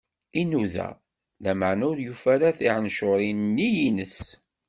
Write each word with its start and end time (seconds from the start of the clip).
Inuda, 0.41 0.87
lameɛna 1.43 1.85
ur 1.91 1.97
yufi 2.05 2.27
ara 2.33 2.57
tiɛencuṛin-nni-ines. 2.57 4.19